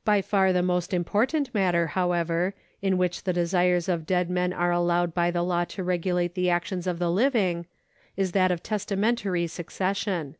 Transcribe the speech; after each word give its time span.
^ 0.00 0.04
By 0.04 0.22
far 0.22 0.52
the 0.52 0.62
most 0.62 0.94
important 0.94 1.52
matter, 1.52 1.88
however, 1.88 2.54
in 2.80 2.96
which 2.96 3.24
the 3.24 3.32
desires 3.32 3.88
of 3.88 4.06
dead 4.06 4.30
men 4.30 4.52
are 4.52 4.70
allowed 4.70 5.14
by 5.14 5.32
the 5.32 5.42
law 5.42 5.64
to 5.64 5.82
regulate 5.82 6.34
the 6.36 6.48
actions 6.48 6.86
of 6.86 7.00
the 7.00 7.10
living 7.10 7.66
is 8.16 8.30
that 8.30 8.52
of 8.52 8.62
testamentary 8.62 9.48
succession. 9.48 10.36